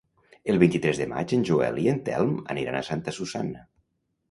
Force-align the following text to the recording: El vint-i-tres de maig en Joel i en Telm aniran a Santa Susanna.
El 0.53 0.59
vint-i-tres 0.63 1.01
de 1.01 1.07
maig 1.11 1.35
en 1.37 1.43
Joel 1.51 1.77
i 1.83 1.85
en 1.93 2.01
Telm 2.09 2.33
aniran 2.55 2.81
a 2.81 2.85
Santa 2.91 3.17
Susanna. 3.21 3.65